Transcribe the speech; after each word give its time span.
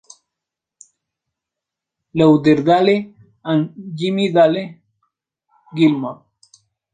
Lauderdale 2.15 3.13
and 3.43 3.71
Jimmie 3.93 4.33
Dale 4.33 4.79
Gilmore. 5.75 6.23